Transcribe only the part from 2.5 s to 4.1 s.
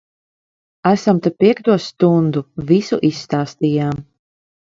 Visu izstāstījām.